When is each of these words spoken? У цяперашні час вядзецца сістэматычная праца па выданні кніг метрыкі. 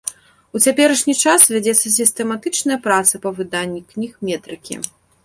У 0.59 0.59
цяперашні 0.67 1.13
час 1.23 1.43
вядзецца 1.55 1.87
сістэматычная 1.97 2.79
праца 2.87 3.21
па 3.27 3.33
выданні 3.41 3.81
кніг 3.91 4.11
метрыкі. 4.31 4.81